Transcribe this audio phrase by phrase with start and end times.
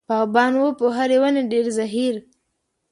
[0.09, 2.15] باغبان و په هرې ونې ډېر زهیر.